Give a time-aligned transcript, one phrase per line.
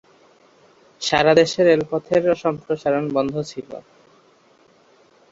[1.01, 3.69] সারা দেশে রেলপথের সম্প্রসারণ বন্ধ ছিল।